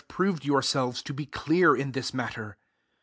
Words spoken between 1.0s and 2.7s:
to be clear P3 this matter.